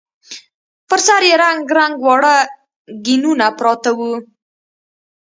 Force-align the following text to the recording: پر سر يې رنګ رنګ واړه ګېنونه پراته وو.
پر 0.87 0.99
سر 1.05 1.21
يې 1.29 1.35
رنګ 1.43 1.61
رنګ 1.77 1.95
واړه 2.05 2.35
ګېنونه 3.05 3.47
پراته 3.57 3.91
وو. 3.97 4.13